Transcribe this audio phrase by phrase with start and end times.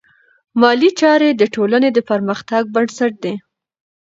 [0.61, 3.33] مالي چارې د ټولنې د پرمختګ بنسټ دی.